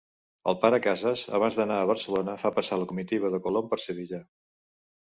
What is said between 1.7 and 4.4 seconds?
a Barcelona, fa passar la comitiva de Colom per Sevilla.